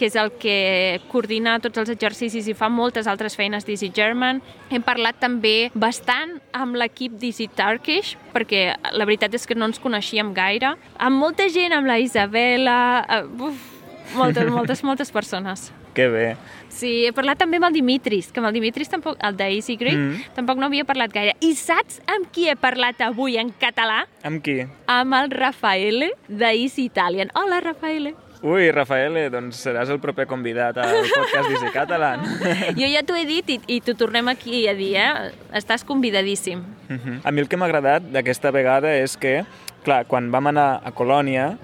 que 0.00 0.06
és 0.06 0.16
el 0.16 0.30
que 0.40 1.00
coordina 1.12 1.58
tots 1.60 1.76
els 1.76 1.90
exercicis 1.92 2.46
i 2.48 2.54
fa 2.56 2.70
moltes 2.72 3.06
altres 3.06 3.36
feines 3.36 3.66
d'Easy 3.68 3.90
German. 3.92 4.40
Hem 4.72 4.80
parlat 4.86 5.18
també 5.20 5.70
bastant 5.74 6.38
amb 6.56 6.78
l'equip 6.80 7.18
d'Easy 7.20 7.50
Turkish, 7.58 8.16
perquè 8.32 8.62
la 8.96 9.04
veritat 9.04 9.36
és 9.36 9.44
que 9.46 9.54
no 9.54 9.68
ens 9.68 9.78
coneixíem 9.78 10.32
gaire. 10.32 10.72
Amb 10.96 11.20
molta 11.20 11.50
gent, 11.52 11.76
amb 11.76 11.86
la 11.86 11.98
Isabela... 12.00 12.78
Uh, 13.20 13.50
uf, 13.50 13.68
moltes, 14.16 14.48
moltes, 14.56 14.82
moltes 14.88 15.12
persones. 15.12 15.68
Que 15.94 16.08
bé. 16.08 16.36
Sí, 16.70 16.90
he 17.04 17.12
parlat 17.12 17.40
també 17.40 17.58
amb 17.58 17.66
el 17.68 17.74
Dimitris, 17.74 18.30
que 18.30 18.40
amb 18.40 18.48
el 18.48 18.56
Dimitris 18.56 18.88
tampoc, 18.88 19.18
el 19.26 19.36
d'Easy 19.36 19.76
Greek, 19.76 19.98
mm. 19.98 20.32
tampoc 20.36 20.60
no 20.60 20.68
havia 20.70 20.86
parlat 20.88 21.12
gaire. 21.12 21.34
I 21.42 21.52
saps 21.58 21.98
amb 22.08 22.30
qui 22.32 22.46
he 22.48 22.56
parlat 22.56 23.02
avui 23.04 23.36
en 23.40 23.50
català? 23.60 24.04
Amb 24.24 24.42
qui? 24.44 24.62
Amb 24.90 25.18
el 25.18 25.30
Rafaele 25.34 26.12
d'Easy 26.28 26.86
Italian. 26.86 27.32
Hola, 27.34 27.60
Rafaele. 27.64 28.14
Ui, 28.40 28.70
Rafaele, 28.72 29.26
doncs 29.28 29.58
seràs 29.66 29.90
el 29.92 29.98
proper 30.00 30.24
convidat 30.30 30.78
al 30.80 31.02
podcast 31.10 31.50
d'Easy 31.50 31.72
Catalan. 31.74 32.22
jo 32.80 32.88
ja 32.88 33.02
t'ho 33.04 33.18
he 33.18 33.26
dit 33.28 33.50
i, 33.52 33.58
i 33.76 33.80
t'ho 33.84 33.92
tornem 34.00 34.30
aquí 34.32 34.62
a 34.70 34.72
dir, 34.78 34.94
eh? 34.96 35.28
Estàs 35.60 35.84
convidadíssim. 35.84 36.62
Uh 36.88 36.94
mhm. 36.94 37.00
-huh. 37.04 37.20
A 37.24 37.32
mi 37.32 37.42
el 37.42 37.48
que 37.48 37.56
m'ha 37.56 37.66
agradat 37.66 38.02
d'aquesta 38.02 38.50
vegada 38.50 38.94
és 38.96 39.16
que, 39.16 39.44
clar, 39.84 40.06
quan 40.06 40.30
vam 40.30 40.46
anar 40.46 40.80
a 40.84 40.90
Colònia, 40.92 41.58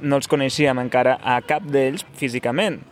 no 0.00 0.16
els 0.16 0.28
coneixíem 0.28 0.78
encara 0.78 1.18
a 1.22 1.40
cap 1.40 1.62
d'ells 1.64 2.04
físicament. 2.14 2.91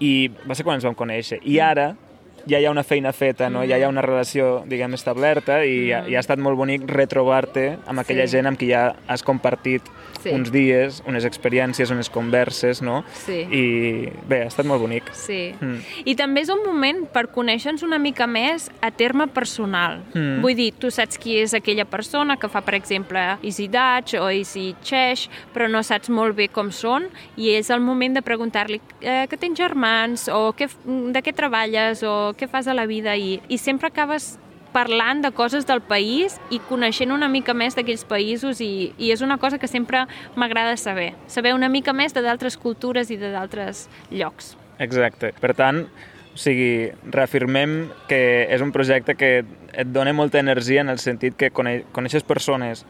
I 0.00 0.12
va 0.46 0.56
ser 0.56 0.66
quan 0.66 0.78
ens 0.78 0.86
vam 0.86 0.96
conèixer. 0.98 1.40
I 1.44 1.58
ara 1.62 1.90
ja 2.46 2.60
hi 2.60 2.66
ha 2.66 2.70
una 2.70 2.84
feina 2.86 3.12
feta, 3.12 3.50
no? 3.50 3.62
Mm. 3.62 3.70
ja 3.70 3.78
hi 3.78 3.86
ha 3.86 3.90
una 3.90 4.04
relació, 4.04 4.62
diguem, 4.66 4.94
establerta 4.94 5.62
i, 5.64 5.90
mm. 5.90 6.10
i 6.12 6.16
ha 6.16 6.22
estat 6.22 6.42
molt 6.42 6.58
bonic 6.58 6.86
retrobar-te 6.90 7.68
amb 7.86 8.02
aquella 8.02 8.26
sí. 8.26 8.36
gent 8.36 8.50
amb 8.50 8.60
qui 8.60 8.70
ja 8.72 8.88
has 9.10 9.24
compartit 9.26 9.86
sí. 10.26 10.34
uns 10.34 10.50
dies, 10.52 11.02
unes 11.06 11.24
experiències, 11.24 11.90
unes 11.90 12.10
converses, 12.10 12.82
no? 12.82 13.02
Sí. 13.24 13.40
I 13.44 13.64
bé, 14.28 14.42
ha 14.44 14.50
estat 14.50 14.66
molt 14.68 14.82
bonic. 14.82 15.10
Sí. 15.16 15.54
Mm. 15.60 15.80
I 16.06 16.16
també 16.18 16.44
és 16.46 16.52
un 16.52 16.62
moment 16.66 17.04
per 17.12 17.26
conèixer-nos 17.34 17.84
una 17.86 17.98
mica 18.02 18.28
més 18.30 18.68
a 18.84 18.90
terme 18.94 19.28
personal. 19.32 20.00
Mm. 20.14 20.40
Vull 20.44 20.56
dir, 20.58 20.70
tu 20.80 20.90
saps 20.94 21.20
qui 21.22 21.38
és 21.42 21.54
aquella 21.56 21.86
persona 21.88 22.38
que 22.40 22.50
fa, 22.52 22.62
per 22.66 22.76
exemple, 22.78 23.22
Easy 23.42 23.68
Dutch 23.72 24.16
o 24.20 24.28
Easy 24.30 24.74
Chesh, 24.86 25.28
però 25.54 25.70
no 25.70 25.82
saps 25.86 26.10
molt 26.12 26.36
bé 26.38 26.48
com 26.52 26.70
són 26.74 27.08
i 27.36 27.52
és 27.56 27.70
el 27.74 27.82
moment 27.84 28.16
de 28.16 28.24
preguntar-li 28.24 28.80
eh, 29.00 29.24
que 29.30 29.38
tens 29.40 29.58
germans 29.58 30.28
o 30.32 30.52
que, 30.56 30.68
de 30.86 31.22
què 31.22 31.34
treballes 31.36 32.02
o 32.06 32.35
què 32.36 32.48
fas 32.48 32.68
a 32.68 32.74
la 32.74 32.86
vida 32.86 33.16
i, 33.16 33.40
i 33.48 33.58
sempre 33.58 33.88
acabes 33.88 34.36
parlant 34.76 35.22
de 35.24 35.30
coses 35.32 35.64
del 35.64 35.80
país 35.80 36.36
i 36.52 36.58
coneixent 36.68 37.12
una 37.14 37.30
mica 37.32 37.54
més 37.56 37.76
d'aquells 37.76 38.04
països 38.04 38.60
i, 38.60 38.92
i 38.98 39.12
és 39.14 39.22
una 39.24 39.38
cosa 39.40 39.56
que 39.58 39.70
sempre 39.70 40.04
m'agrada 40.36 40.76
saber, 40.76 41.14
saber 41.32 41.54
una 41.56 41.70
mica 41.72 41.94
més 41.96 42.12
de 42.12 42.20
d'altres 42.20 42.58
cultures 42.60 43.10
i 43.10 43.16
de 43.16 43.30
d'altres 43.32 43.86
llocs. 44.10 44.54
Exacte. 44.78 45.32
Per 45.40 45.54
tant, 45.56 45.86
o 46.36 46.36
sigui, 46.36 46.90
reafirmem 47.08 47.86
que 48.10 48.20
és 48.52 48.60
un 48.60 48.74
projecte 48.74 49.16
que 49.16 49.30
et 49.72 49.88
dona 49.88 50.12
molta 50.12 50.42
energia 50.42 50.82
en 50.84 50.92
el 50.92 51.00
sentit 51.00 51.38
que 51.40 51.48
coneixes 51.50 52.26
persones 52.28 52.84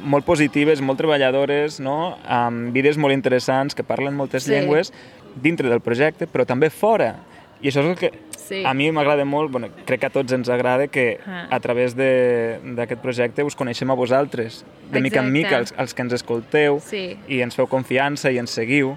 molt 0.00 0.24
positives, 0.24 0.80
molt 0.80 0.98
treballadores, 1.00 1.80
no? 1.80 2.16
amb 2.24 2.72
vídeos 2.72 2.96
molt 3.00 3.12
interessants 3.12 3.74
que 3.76 3.84
parlen 3.84 4.16
moltes 4.16 4.44
Sí. 4.44 4.52
llengües 4.52 4.92
dintre 5.36 5.68
del 5.68 5.80
projecte, 5.80 6.26
però 6.26 6.46
també 6.46 6.70
fora. 6.70 7.16
I 7.62 7.68
això 7.68 7.80
és 7.80 7.86
el 7.86 7.96
que 7.96 8.12
Sí. 8.36 8.62
a 8.64 8.72
mi 8.74 8.92
m'agrada 8.92 9.24
molt, 9.24 9.50
bueno, 9.50 9.68
crec 9.86 10.00
que 10.00 10.06
a 10.06 10.10
tots 10.10 10.32
ens 10.32 10.48
agrada 10.48 10.86
que 10.86 11.18
Ah. 11.26 11.48
a 11.50 11.58
través 11.60 11.96
de- 11.96 12.60
d'aquest 12.62 13.00
projecte 13.02 13.42
us 13.42 13.56
coneixem 13.56 13.90
a 13.90 13.94
vosaltres, 13.94 14.64
de 14.90 15.00
mica 15.00 15.18
en 15.20 15.26
Exacte. 15.26 15.32
mica, 15.32 15.58
els, 15.58 15.74
els 15.76 15.94
que 15.94 16.02
ens 16.02 16.12
escolteu 16.12 16.80
Sí. 16.80 17.16
i 17.28 17.40
ens 17.40 17.56
feu 17.56 17.66
confiança 17.66 18.30
i 18.30 18.38
ens 18.38 18.50
seguiu 18.50 18.96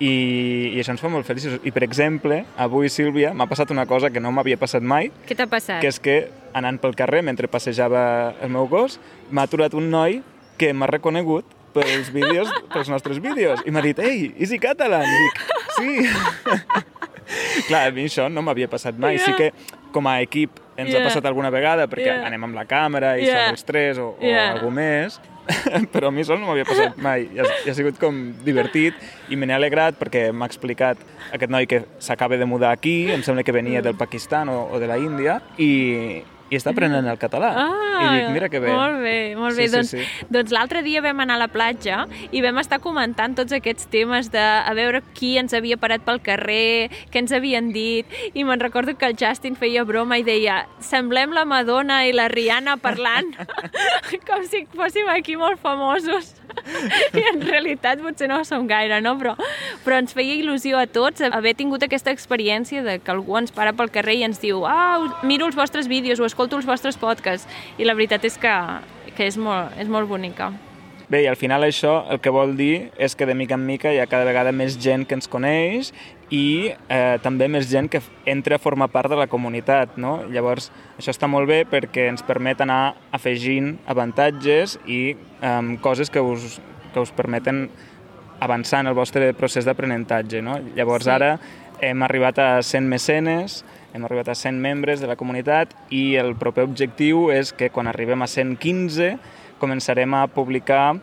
i, 0.00 0.72
i 0.74 0.78
això 0.80 0.90
ens 0.90 1.00
fa 1.00 1.08
molt 1.08 1.26
feliços. 1.26 1.60
I, 1.64 1.70
per 1.70 1.82
exemple, 1.84 2.44
avui, 2.56 2.88
Sílvia, 2.88 3.32
m'ha 3.34 3.46
passat 3.46 3.70
una 3.70 3.84
cosa 3.86 4.10
que 4.10 4.20
no 4.20 4.30
m'havia 4.32 4.56
passat 4.56 4.82
mai, 4.82 5.10
Què 5.28 5.36
t'ha 5.36 5.46
passat? 5.46 5.80
que 5.80 5.86
és 5.88 6.00
que 6.00 6.30
anant 6.54 6.80
pel 6.80 6.94
carrer, 6.96 7.22
mentre 7.22 7.46
passejava 7.48 8.34
el 8.42 8.48
meu 8.50 8.66
gos, 8.68 8.98
m'ha 9.30 9.42
aturat 9.42 9.74
un 9.74 9.90
noi 9.90 10.22
que 10.56 10.72
m'ha 10.72 10.86
reconegut 10.86 11.44
pels 11.74 12.12
vídeos, 12.12 12.48
pels 12.72 12.88
nostres 12.88 13.20
vídeos, 13.20 13.60
i 13.66 13.70
m'ha 13.70 13.82
dit, 13.82 13.98
ei, 14.00 14.34
Easy 14.38 14.58
Catalan! 14.58 15.02
I 15.04 15.18
dic, 15.22 15.38
sí! 15.76 16.08
Clar, 17.66 17.88
a 17.88 17.90
mi 17.90 18.04
això 18.04 18.28
no 18.30 18.42
m'havia 18.42 18.68
passat 18.68 18.96
mai. 18.98 19.16
Yeah. 19.16 19.24
Sí 19.26 19.34
que 19.36 19.52
com 19.92 20.06
a 20.06 20.20
equip 20.22 20.60
ens 20.76 20.90
Yeah. 20.92 21.00
ha 21.02 21.08
passat 21.08 21.24
alguna 21.26 21.50
vegada, 21.50 21.88
perquè 21.88 22.06
Yeah. 22.06 22.26
anem 22.26 22.44
amb 22.44 22.54
la 22.54 22.64
càmera 22.66 23.16
i 23.18 23.24
Yeah. 23.26 23.46
som 23.48 23.56
els 23.56 23.64
tres 23.64 23.98
o, 23.98 24.10
o 24.20 24.22
Yeah. 24.22 24.54
algú 24.54 24.70
més, 24.70 25.20
però 25.92 26.08
a 26.08 26.10
mi 26.12 26.22
sol 26.24 26.38
no 26.40 26.46
m'havia 26.46 26.64
passat 26.68 26.96
mai. 27.00 27.28
I 27.34 27.40
ha, 27.40 27.44
i 27.66 27.70
ha 27.70 27.74
sigut 27.74 27.98
com 27.98 28.34
divertit 28.44 28.94
i 29.28 29.36
me 29.36 29.46
n'he 29.46 29.54
alegrat 29.56 29.98
perquè 29.98 30.30
m'ha 30.32 30.46
explicat 30.46 30.98
aquest 31.32 31.50
noi 31.50 31.66
que 31.66 31.84
s'acaba 31.98 32.36
de 32.36 32.44
mudar 32.44 32.70
aquí, 32.70 33.10
em 33.10 33.22
sembla 33.22 33.42
que 33.42 33.52
venia 33.52 33.82
del 33.82 33.96
Pakistan 33.96 34.48
o, 34.50 34.68
o 34.70 34.78
de 34.78 34.86
la 34.86 34.98
Índia, 34.98 35.40
i, 35.56 36.22
i 36.50 36.56
està 36.56 36.70
aprenent 36.72 37.06
el 37.10 37.18
català. 37.20 37.50
Ah, 37.60 37.98
I 37.98 38.08
dic, 38.18 38.28
mira 38.32 38.48
que 38.48 38.60
bé. 38.62 38.70
Molt 38.72 39.02
bé, 39.02 39.16
molt 39.36 39.54
Sí, 39.56 39.62
bé. 39.62 39.66
sí, 39.68 39.74
doncs 39.76 39.90
sí. 39.90 40.26
doncs 40.32 40.52
l'altre 40.54 40.82
dia 40.82 41.02
vam 41.04 41.20
anar 41.20 41.36
a 41.36 41.42
la 41.44 41.48
platja 41.52 42.06
i 42.32 42.40
vam 42.44 42.58
estar 42.62 42.78
comentant 42.80 43.34
tots 43.36 43.52
aquests 43.52 43.86
temes 43.92 44.30
de 44.32 44.40
a 44.40 44.72
veure 44.74 45.02
qui 45.14 45.36
ens 45.38 45.52
havia 45.54 45.76
parat 45.76 46.00
pel 46.06 46.20
carrer, 46.24 46.88
què 47.12 47.20
ens 47.20 47.32
havien 47.36 47.68
dit, 47.72 48.06
i 48.34 48.44
me'n 48.44 48.60
recordo 48.60 48.96
que 48.96 49.06
el 49.06 49.16
Justin 49.20 49.56
feia 49.60 49.84
broma 49.84 50.16
i 50.18 50.24
deia 50.24 50.62
semblem 50.80 51.32
la 51.36 51.44
Madonna 51.44 52.06
i 52.08 52.12
la 52.16 52.28
Rihanna 52.32 52.78
parlant 52.80 53.34
com 54.28 54.44
si 54.48 54.64
fóssim 54.74 55.08
aquí 55.12 55.36
molt 55.36 55.60
famosos. 55.60 56.34
I 57.14 57.22
en 57.34 57.42
realitat 57.44 58.00
potser 58.02 58.26
no 58.30 58.40
ho 58.40 58.44
som 58.44 58.64
gaire, 58.66 59.02
no? 59.04 59.12
Però, 59.20 59.34
però 59.84 59.98
ens 60.00 60.14
feia 60.16 60.32
il·lusió 60.40 60.78
a 60.80 60.86
tots 60.90 61.20
haver 61.28 61.52
tingut 61.58 61.84
aquesta 61.84 62.10
experiència 62.10 62.82
de 62.82 62.96
que 63.04 63.12
algú 63.12 63.36
ens 63.38 63.52
para 63.54 63.74
pel 63.76 63.90
carrer 63.94 64.16
i 64.18 64.24
ens 64.26 64.40
diu 64.40 64.64
ah, 64.66 64.96
miro 65.28 65.46
els 65.46 65.54
vostres 65.58 65.86
vídeos 65.92 66.18
o 66.18 66.24
escolto 66.24 66.37
els 66.46 66.66
vostres 66.66 66.96
podcasts. 66.96 67.48
I 67.78 67.84
la 67.84 67.94
veritat 67.94 68.24
és 68.24 68.38
que, 68.38 68.54
que 69.16 69.26
és, 69.26 69.36
molt, 69.36 69.74
és 69.78 69.88
molt 69.88 70.08
bonica. 70.08 70.52
Bé, 71.08 71.22
i 71.24 71.26
al 71.26 71.36
final 71.40 71.64
això 71.64 72.02
el 72.12 72.18
que 72.20 72.28
vol 72.28 72.54
dir 72.56 72.90
és 73.00 73.14
que 73.16 73.24
de 73.24 73.32
mica 73.34 73.54
en 73.56 73.64
mica 73.64 73.88
hi 73.94 73.98
ha 73.98 74.06
cada 74.06 74.26
vegada 74.28 74.52
més 74.52 74.74
gent 74.76 75.06
que 75.08 75.16
ens 75.16 75.26
coneix 75.26 75.88
i 76.28 76.68
eh, 76.68 77.16
també 77.24 77.48
més 77.48 77.64
gent 77.70 77.88
que 77.88 78.02
entra 78.28 78.58
a 78.58 78.60
formar 78.60 78.90
part 78.92 79.08
de 79.08 79.16
la 79.16 79.26
comunitat, 79.26 79.96
no? 79.96 80.18
Llavors, 80.28 80.68
això 80.98 81.14
està 81.14 81.24
molt 81.26 81.48
bé 81.48 81.62
perquè 81.64 82.10
ens 82.10 82.20
permet 82.22 82.60
anar 82.60 82.94
afegint 83.16 83.78
avantatges 83.88 84.76
i 84.84 85.16
eh, 85.16 85.78
coses 85.80 86.12
que 86.12 86.20
us, 86.20 86.58
que 86.92 87.00
us 87.00 87.10
permeten 87.16 87.70
avançar 88.44 88.80
en 88.84 88.92
el 88.92 88.94
vostre 88.94 89.32
procés 89.32 89.64
d'aprenentatge, 89.64 90.42
no? 90.44 90.58
Llavors, 90.76 91.08
Sí. 91.08 91.10
ara 91.10 91.38
hem 91.80 92.02
arribat 92.02 92.38
a 92.38 92.62
100 92.62 92.84
mecenes, 92.86 93.64
hem 93.92 94.04
arribat 94.04 94.28
a 94.28 94.36
100 94.36 94.60
membres 94.60 95.00
de 95.00 95.08
la 95.08 95.16
comunitat 95.16 95.72
i 95.94 96.16
el 96.20 96.34
proper 96.36 96.66
objectiu 96.68 97.28
és 97.32 97.52
que 97.56 97.70
quan 97.72 97.88
arribem 97.88 98.22
a 98.22 98.28
115 98.28 99.14
començarem 99.58 100.14
a 100.14 100.26
publicar 100.30 100.98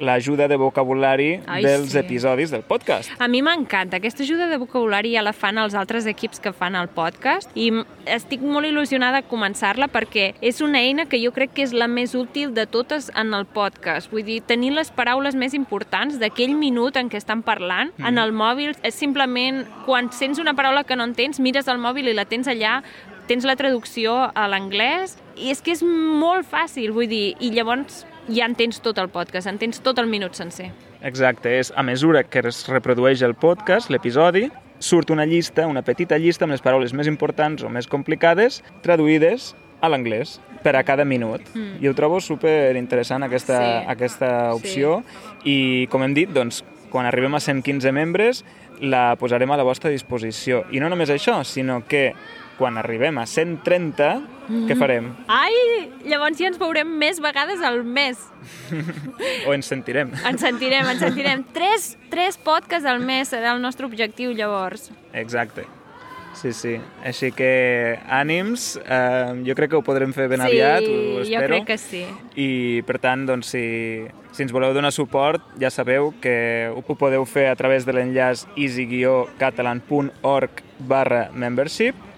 l'ajuda 0.00 0.48
de 0.48 0.56
vocabulari 0.56 1.40
Ai, 1.46 1.62
dels 1.62 1.92
sí. 1.92 1.98
episodis 2.00 2.50
del 2.50 2.62
podcast. 2.62 3.12
A 3.20 3.28
mi 3.28 3.42
m'encanta. 3.44 4.00
Aquesta 4.00 4.24
ajuda 4.24 4.48
de 4.48 4.58
vocabulari 4.58 5.12
ja 5.14 5.22
la 5.22 5.34
fan 5.36 5.60
els 5.60 5.76
altres 5.76 6.08
equips 6.10 6.40
que 6.40 6.52
fan 6.56 6.74
el 6.74 6.88
podcast 6.88 7.52
i 7.54 7.68
estic 8.08 8.42
molt 8.42 8.66
il·lusionada 8.66 9.20
a 9.20 9.28
començar-la 9.28 9.90
perquè 9.92 10.32
és 10.40 10.62
una 10.64 10.80
eina 10.80 11.06
que 11.06 11.20
jo 11.22 11.34
crec 11.36 11.54
que 11.54 11.66
és 11.68 11.76
la 11.76 11.86
més 11.88 12.16
útil 12.16 12.54
de 12.56 12.66
totes 12.66 13.10
en 13.14 13.34
el 13.36 13.46
podcast. 13.46 14.10
Vull 14.10 14.24
dir, 14.24 14.40
tenir 14.42 14.72
les 14.74 14.90
paraules 14.90 15.36
més 15.36 15.54
importants 15.54 16.18
d'aquell 16.18 16.56
minut 16.56 16.96
en 16.96 17.12
què 17.12 17.20
estan 17.20 17.44
parlant 17.44 17.92
mm. 17.96 18.08
en 18.08 18.18
el 18.18 18.32
mòbil 18.32 18.74
és 18.82 18.96
simplement 18.96 19.64
quan 19.84 20.10
sents 20.16 20.40
una 20.40 20.56
paraula 20.56 20.84
que 20.84 20.96
no 20.96 21.04
entens, 21.04 21.40
mires 21.40 21.68
el 21.68 21.78
mòbil 21.78 22.08
i 22.08 22.16
la 22.16 22.24
tens 22.24 22.48
allà, 22.48 22.80
tens 23.28 23.44
la 23.46 23.54
traducció 23.54 24.16
a 24.34 24.48
l'anglès 24.50 25.18
i 25.36 25.52
és 25.52 25.60
que 25.62 25.74
és 25.76 25.84
molt 25.84 26.48
fàcil, 26.48 26.90
vull 26.96 27.08
dir, 27.10 27.36
i 27.38 27.52
llavors 27.54 28.04
ja 28.28 28.46
entens 28.46 28.80
tot 28.80 28.98
el 28.98 29.08
podcast, 29.08 29.46
entens 29.46 29.80
tot 29.80 29.98
el 29.98 30.06
minut 30.06 30.34
sencer. 30.34 30.70
Exacte, 31.02 31.58
és 31.58 31.72
a 31.74 31.82
mesura 31.82 32.24
que 32.24 32.42
es 32.48 32.66
reprodueix 32.68 33.22
el 33.22 33.34
podcast, 33.34 33.90
l'episodi, 33.90 34.50
surt 34.80 35.10
una 35.10 35.26
llista, 35.26 35.66
una 35.66 35.82
petita 35.82 36.18
llista 36.18 36.44
amb 36.44 36.52
les 36.52 36.62
paraules 36.64 36.92
més 36.96 37.08
importants 37.08 37.62
o 37.62 37.68
més 37.68 37.86
complicades 37.88 38.62
traduïdes 38.82 39.54
a 39.80 39.88
l'anglès 39.88 40.38
per 40.62 40.74
a 40.76 40.82
cada 40.84 41.04
minut. 41.04 41.40
Mm. 41.54 41.80
I 41.80 41.88
ho 41.88 41.94
trobo 41.96 42.20
super 42.20 42.76
interessant 42.76 43.24
aquesta, 43.24 43.60
Sí. 43.60 43.86
aquesta 43.88 44.54
opció 44.54 45.02
i 45.44 45.86
com 45.90 46.02
hem 46.02 46.14
dit, 46.14 46.28
doncs, 46.28 46.64
quan 46.90 47.06
arribem 47.06 47.34
a 47.34 47.40
115 47.40 47.92
membres 47.92 48.44
la 48.80 49.14
posarem 49.16 49.50
a 49.50 49.56
la 49.56 49.62
vostra 49.62 49.90
disposició. 49.90 50.64
I 50.72 50.80
no 50.80 50.88
només 50.88 51.10
això, 51.10 51.44
sinó 51.44 51.82
que 51.86 52.14
quan 52.60 52.76
arribem 52.76 53.16
a 53.16 53.24
130, 53.24 54.10
mm. 54.20 54.66
què 54.68 54.76
farem? 54.76 55.08
Ai, 55.32 55.56
llavors 56.04 56.36
ja 56.36 56.50
ens 56.50 56.60
veurem 56.60 56.88
més 57.00 57.20
vegades 57.24 57.64
al 57.64 57.80
mes. 57.88 58.20
O 59.48 59.52
ens 59.56 59.68
sentirem. 59.68 60.12
Ens 60.28 60.40
sentirem, 60.44 60.86
ens 60.92 61.00
sentirem. 61.00 61.42
Tres, 61.56 61.96
tres 62.12 62.36
podcasts 62.40 62.88
al 62.88 63.00
mes 63.04 63.28
serà 63.32 63.54
el 63.56 63.60
nostre 63.64 63.88
objectiu, 63.88 64.32
llavors. 64.36 64.90
Exacte. 65.16 65.64
Sí, 66.36 66.52
sí. 66.56 66.80
Així 67.04 67.32
que 67.36 67.98
ànims, 68.08 68.78
eh, 68.80 69.42
jo 69.44 69.54
crec 69.58 69.70
que 69.72 69.76
ho 69.80 69.82
podrem 69.84 70.12
fer 70.16 70.28
ben 70.30 70.40
sí, 70.40 70.46
aviat, 70.46 70.82
ho 70.84 71.18
jo 71.18 71.24
espero. 71.24 71.48
crec 71.48 71.64
que 71.68 71.78
sí. 71.80 72.04
I, 72.36 72.82
per 72.88 72.98
tant, 73.02 73.26
doncs, 73.28 73.46
si, 73.52 73.64
si 74.36 74.42
ens 74.46 74.52
voleu 74.54 74.72
donar 74.76 74.92
suport, 74.94 75.42
ja 75.60 75.70
sabeu 75.74 76.14
que 76.22 76.70
ho 76.72 76.82
podeu 76.94 77.24
fer 77.28 77.48
a 77.50 77.56
través 77.60 77.84
de 77.88 77.92
l'enllaç 77.96 78.46
easy-catalan.org 78.56 80.50
barra 80.88 81.30
membership 81.34 82.09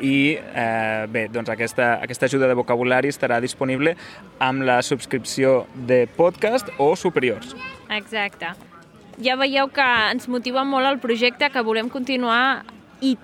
i 0.00 0.36
eh, 0.36 1.06
bé, 1.08 1.26
doncs 1.32 1.50
aquesta, 1.52 1.96
aquesta 2.04 2.26
ajuda 2.26 2.48
de 2.50 2.56
vocabulari 2.58 3.10
estarà 3.12 3.40
disponible 3.40 3.96
amb 4.42 4.66
la 4.66 4.80
subscripció 4.82 5.64
de 5.74 6.04
podcast 6.16 6.68
o 6.78 6.94
superiors. 6.96 7.54
Exacte. 7.90 8.52
Ja 9.22 9.36
veieu 9.40 9.70
que 9.72 9.86
ens 10.12 10.28
motiva 10.28 10.64
molt 10.64 10.88
el 10.90 10.98
projecte, 11.00 11.48
que 11.50 11.64
volem 11.64 11.88
continuar 11.88 12.66
i 13.00 13.16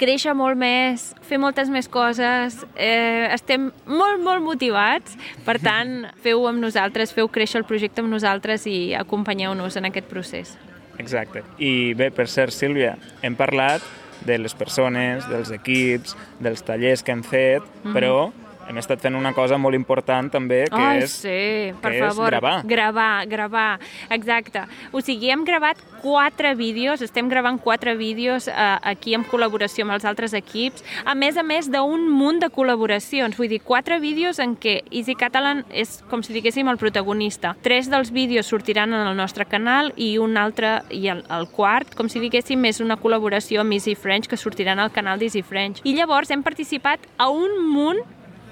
créixer 0.00 0.34
molt 0.34 0.58
més, 0.58 1.12
fer 1.22 1.38
moltes 1.38 1.68
més 1.70 1.86
coses, 1.88 2.56
eh, 2.74 3.28
estem 3.34 3.68
molt, 3.86 4.22
molt 4.24 4.42
motivats, 4.42 5.18
per 5.46 5.58
tant, 5.62 6.06
feu 6.24 6.46
amb 6.50 6.62
nosaltres, 6.64 7.12
feu 7.14 7.28
créixer 7.28 7.60
el 7.62 7.68
projecte 7.68 8.02
amb 8.02 8.10
nosaltres 8.12 8.66
i 8.66 8.94
acompanyeu-nos 8.98 9.76
en 9.78 9.90
aquest 9.90 10.08
procés. 10.10 10.56
Exacte. 10.98 11.42
I 11.58 11.92
bé, 11.98 12.10
per 12.14 12.26
cert, 12.30 12.54
Sílvia, 12.54 12.94
hem 13.22 13.36
parlat 13.38 13.82
de 14.24 14.38
les 14.38 14.54
persones, 14.54 15.28
dels 15.28 15.50
equips, 15.50 16.16
dels 16.40 16.62
tallers 16.62 17.02
que 17.02 17.12
hem 17.12 17.22
fet, 17.22 17.62
mm. 17.62 17.82
-hmm. 17.82 17.94
però 17.94 18.32
hem 18.68 18.78
estat 18.80 19.02
fent 19.04 19.16
una 19.16 19.32
cosa 19.36 19.58
molt 19.60 19.76
important 19.76 20.30
també, 20.32 20.64
que 20.70 20.80
Ai, 20.80 21.02
és 21.04 21.16
sí, 21.24 21.72
per 21.82 21.92
que 21.92 22.00
és 22.00 22.06
favor. 22.08 22.30
gravar. 22.30 22.54
Gravar, 22.64 23.26
gravar, 23.30 23.80
exacte. 24.10 24.64
O 24.92 25.02
sigui, 25.04 25.30
hem 25.30 25.44
gravat 25.44 25.80
quatre 26.02 26.54
vídeos, 26.54 27.02
estem 27.02 27.28
gravant 27.28 27.58
quatre 27.60 27.94
vídeos 27.96 28.48
eh, 28.48 28.54
aquí 28.82 29.14
en 29.16 29.24
col·laboració 29.24 29.86
amb 29.86 29.96
els 29.96 30.04
altres 30.04 30.34
equips, 30.36 30.84
a 31.04 31.14
més 31.14 31.38
a 31.40 31.42
més 31.42 31.70
d'un 31.72 32.08
munt 32.10 32.40
de 32.42 32.50
col·laboracions, 32.52 33.36
vull 33.38 33.48
dir, 33.48 33.60
quatre 33.64 33.98
vídeos 34.00 34.38
en 34.38 34.56
què 34.56 34.82
Easy 34.90 35.14
Catalan 35.16 35.64
és 35.70 36.02
com 36.10 36.22
si 36.22 36.34
diguéssim 36.36 36.68
el 36.68 36.80
protagonista. 36.80 37.54
Tres 37.62 37.88
dels 37.92 38.12
vídeos 38.12 38.46
sortiran 38.46 38.92
en 38.92 39.06
el 39.06 39.16
nostre 39.16 39.46
canal 39.48 39.92
i 39.96 40.16
un 40.18 40.36
altre, 40.36 40.82
i 40.90 41.08
el, 41.08 41.24
el 41.32 41.48
quart, 41.48 41.94
com 41.96 42.10
si 42.12 42.20
diguéssim, 42.20 42.64
és 42.68 42.82
una 42.84 42.98
col·laboració 43.00 43.64
amb 43.64 43.76
Easy 43.76 43.94
French 43.94 44.28
que 44.28 44.36
sortiran 44.40 44.78
al 44.78 44.92
canal 44.92 45.18
d'Easy 45.18 45.42
French. 45.42 45.80
I 45.84 45.96
llavors 45.96 46.30
hem 46.30 46.44
participat 46.44 47.00
a 47.16 47.30
un 47.32 47.58
munt 47.70 48.02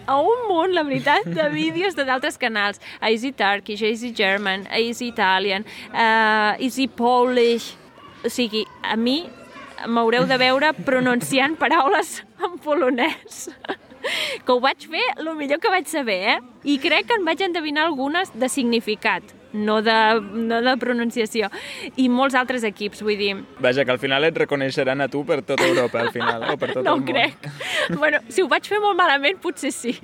a 0.07 0.19
un 0.21 0.49
munt, 0.49 0.75
la 0.75 0.83
veritat, 0.87 1.27
de 1.27 1.49
vídeos 1.53 1.97
de 1.97 2.05
d'altres 2.09 2.39
canals. 2.39 2.81
Easy 3.01 3.33
Turkish, 3.33 3.83
Easy 3.83 4.13
German, 4.15 4.67
Easy 4.71 5.09
Italian, 5.09 5.67
a 5.93 6.57
Easy 6.59 6.89
Polish... 6.89 7.77
O 8.23 8.31
sigui, 8.31 8.61
a 8.87 8.95
mi 8.95 9.25
m'haureu 9.91 10.29
de 10.31 10.37
veure 10.39 10.69
pronunciant 10.87 11.57
paraules 11.59 12.21
en 12.47 12.55
polonès. 12.63 13.49
Que 14.47 14.55
ho 14.55 14.61
vaig 14.63 14.87
fer 14.91 15.03
el 15.17 15.33
millor 15.39 15.59
que 15.63 15.71
vaig 15.73 15.91
saber, 15.91 16.21
eh? 16.37 16.39
I 16.63 16.79
crec 16.83 17.09
que 17.11 17.19
en 17.19 17.27
vaig 17.27 17.43
endevinar 17.43 17.89
algunes 17.89 18.31
de 18.35 18.49
significat, 18.51 19.35
no 19.53 19.81
de, 19.83 19.97
no 20.21 20.61
de 20.65 20.77
pronunciació. 20.81 21.51
I 21.97 22.09
molts 22.13 22.37
altres 22.39 22.65
equips, 22.69 23.03
vull 23.05 23.19
dir, 23.21 23.33
Vaja, 23.63 23.85
que 23.85 23.95
al 23.95 24.01
final 24.03 24.25
et 24.29 24.37
reconeixeran 24.45 25.01
a 25.01 25.09
tu 25.13 25.25
per 25.29 25.43
tota 25.43 25.67
Europa, 25.69 26.01
al 26.01 26.13
final, 26.15 26.49
o 26.53 26.59
per 26.59 26.73
tot 26.73 26.85
no 26.85 26.97
el 26.97 27.03
món. 27.03 27.09
crec. 27.09 27.51
Bueno, 27.99 28.23
si 28.29 28.43
ho 28.43 28.49
vaig 28.49 28.67
fer 28.69 28.81
molt 28.83 28.97
malament, 28.99 29.41
potser 29.43 29.73
sí. 29.75 29.97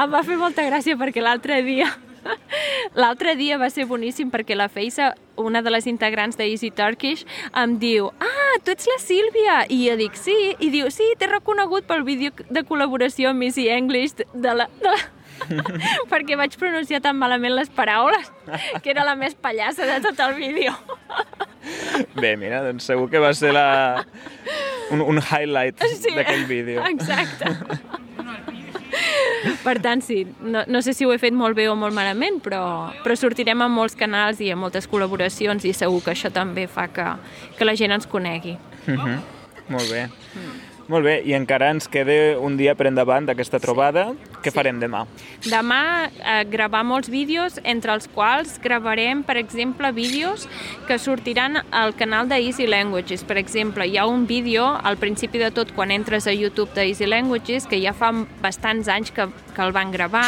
em 0.00 0.08
va 0.12 0.22
fer 0.26 0.38
molta 0.40 0.64
gràcia 0.66 0.96
perquè 0.98 1.22
l'altre 1.24 1.62
dia 1.66 1.90
L'altre 2.94 3.34
dia 3.36 3.58
va 3.58 3.68
ser 3.72 3.86
boníssim 3.90 4.30
perquè 4.30 4.56
la 4.58 4.68
Feisa, 4.70 5.12
una 5.40 5.62
de 5.62 5.72
les 5.72 5.88
integrants 5.90 6.38
de 6.38 6.46
Easy 6.50 6.70
Turkish, 6.70 7.24
em 7.58 7.78
diu 7.82 8.10
ah, 8.22 8.58
tu 8.64 8.74
ets 8.74 8.86
la 8.90 8.98
Sílvia! 9.02 9.56
I 9.72 9.80
jo 9.88 9.96
dic 10.00 10.18
sí, 10.18 10.36
i 10.60 10.70
diu 10.70 10.90
sí, 10.94 11.08
t'he 11.18 11.30
reconegut 11.30 11.88
pel 11.88 12.06
vídeo 12.06 12.30
de 12.50 12.64
col·laboració 12.68 13.32
amb 13.32 13.48
Easy 13.48 13.68
English 13.72 14.20
de 14.20 14.54
la... 14.54 14.68
De 14.82 14.92
la... 14.92 15.00
perquè 16.12 16.36
vaig 16.38 16.56
pronunciar 16.58 17.02
tan 17.04 17.18
malament 17.18 17.54
les 17.56 17.70
paraules 17.72 18.30
que 18.82 18.92
era 18.92 19.04
la 19.04 19.14
més 19.18 19.34
pallassa 19.34 19.86
de 19.88 19.98
tot 20.04 20.20
el 20.26 20.34
vídeo. 20.38 20.74
Bé, 22.22 22.36
mira, 22.36 22.62
doncs 22.66 22.86
segur 22.90 23.08
que 23.10 23.22
va 23.22 23.32
ser 23.34 23.52
la... 23.54 24.04
un, 24.90 25.00
un 25.00 25.22
highlight 25.22 25.82
sí, 25.94 26.14
d'aquell 26.16 26.46
vídeo. 26.50 26.84
Exacte. 26.90 27.52
Per 29.62 29.74
tant, 29.82 30.02
sí, 30.04 30.22
no, 30.40 30.62
no 30.68 30.82
sé 30.82 30.92
si 30.94 31.06
ho 31.06 31.12
he 31.14 31.18
fet 31.18 31.34
molt 31.34 31.56
bé 31.58 31.68
o 31.70 31.74
molt 31.78 31.94
malament, 31.96 32.38
però, 32.44 32.62
però 33.02 33.16
sortirem 33.18 33.62
a 33.64 33.68
molts 33.70 33.96
canals 33.98 34.42
i 34.44 34.50
a 34.52 34.58
moltes 34.58 34.86
col·laboracions 34.90 35.64
i 35.66 35.72
segur 35.76 36.02
que 36.04 36.12
això 36.14 36.30
també 36.34 36.68
fa 36.70 36.88
que, 36.92 37.06
que 37.58 37.66
la 37.66 37.74
gent 37.78 37.94
ens 37.96 38.06
conegui. 38.10 38.58
Mm 38.86 38.98
-hmm. 38.98 39.18
Molt 39.68 39.90
bé. 39.90 40.08
Mm. 40.34 40.61
Molt 40.90 41.06
bé, 41.06 41.14
i 41.26 41.34
encara 41.36 41.70
ens 41.72 41.86
queda 41.90 42.38
un 42.42 42.56
dia 42.58 42.74
per 42.74 42.88
endavant 42.90 43.26
d'aquesta 43.28 43.60
trobada. 43.62 44.08
Sí. 44.10 44.30
Què 44.42 44.50
sí. 44.50 44.56
farem 44.56 44.80
demà? 44.82 45.04
Demà 45.46 45.82
eh, 46.08 46.42
gravar 46.50 46.82
molts 46.86 47.10
vídeos, 47.12 47.60
entre 47.62 47.94
els 47.94 48.08
quals 48.10 48.56
gravarem, 48.62 49.22
per 49.26 49.36
exemple, 49.38 49.92
vídeos 49.94 50.48
que 50.88 50.98
sortiran 50.98 51.62
al 51.70 51.94
canal 51.94 52.28
de 52.28 52.40
Easy 52.42 52.66
Languages. 52.66 53.22
Per 53.28 53.38
exemple, 53.38 53.86
hi 53.86 53.96
ha 53.98 54.08
un 54.10 54.26
vídeo 54.26 54.66
al 54.66 54.98
principi 54.98 55.38
de 55.42 55.52
tot, 55.54 55.72
quan 55.76 55.94
entres 55.94 56.26
a 56.26 56.34
YouTube 56.34 56.74
de 56.74 56.88
Easy 56.90 57.06
Languages, 57.06 57.70
que 57.70 57.80
ja 57.82 57.94
fa 57.94 58.10
bastants 58.42 58.90
anys 58.90 59.14
que, 59.14 59.28
que 59.54 59.62
el 59.62 59.72
van 59.72 59.94
gravar, 59.94 60.26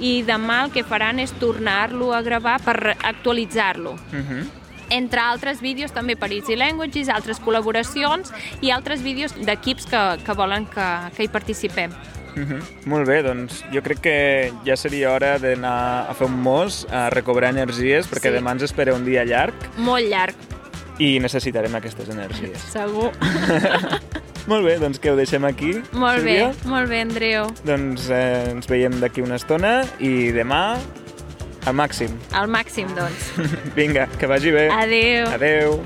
i 0.00 0.22
demà 0.26 0.64
el 0.64 0.74
que 0.74 0.82
faran 0.82 1.20
és 1.22 1.36
tornar-lo 1.38 2.10
a 2.16 2.24
gravar 2.24 2.58
per 2.64 2.96
actualitzar-lo. 2.96 3.98
Uh 4.10 4.16
mhm. 4.16 4.28
-huh 4.28 4.63
entre 4.94 5.20
altres 5.20 5.60
vídeos 5.60 5.92
també 5.92 6.16
per 6.16 6.30
Easy 6.32 6.56
Languages, 6.56 7.10
altres 7.12 7.40
col·laboracions 7.42 8.32
i 8.62 8.72
altres 8.74 9.02
vídeos 9.02 9.34
d'equips 9.34 9.88
que, 9.90 10.02
que 10.24 10.36
volen 10.38 10.68
que, 10.70 10.90
que 11.16 11.26
hi 11.26 11.32
participem. 11.32 11.94
Uh 12.34 12.40
mhm. 12.40 12.52
-huh. 12.52 12.86
Molt 12.86 13.06
bé, 13.06 13.22
doncs 13.22 13.64
jo 13.72 13.82
crec 13.82 14.00
que 14.00 14.52
ja 14.64 14.76
seria 14.76 15.12
hora 15.12 15.38
d'anar 15.38 16.10
a 16.10 16.14
fer 16.14 16.26
un 16.26 16.40
mos, 16.42 16.86
a 16.90 17.10
recobrar 17.10 17.50
energies, 17.50 18.10
perquè 18.10 18.30
sí. 18.30 18.36
demà 18.38 18.52
ens 18.52 18.62
espera 18.62 18.94
un 18.94 19.04
dia 19.04 19.24
llarg. 19.24 19.54
Molt 19.76 20.06
llarg. 20.08 20.34
I 20.98 21.18
necessitarem 21.18 21.74
aquestes 21.74 22.08
energies. 22.08 22.58
Segur. 22.78 23.10
molt 24.50 24.64
bé, 24.64 24.78
doncs 24.78 24.98
que 24.98 25.10
ho 25.10 25.16
deixem 25.16 25.44
aquí, 25.44 25.82
Molt 25.92 26.18
Sílvia. 26.18 26.48
bé, 26.48 26.68
molt 26.68 26.88
bé, 26.88 27.00
Andreu. 27.00 27.46
Doncs 27.64 28.10
eh, 28.10 28.50
ens 28.50 28.66
veiem 28.66 29.00
d'aquí 29.00 29.22
una 29.22 29.36
estona 29.36 29.84
i 29.98 30.30
demà 30.32 30.78
al 31.66 31.74
màxim. 31.74 32.16
Al 32.32 32.48
màxim, 32.48 32.88
doncs. 32.96 33.32
Vinga, 33.76 34.08
que 34.18 34.26
vagi 34.30 34.52
bé. 34.54 34.68
Adeu. 34.70 35.28
Adeu. 35.34 35.78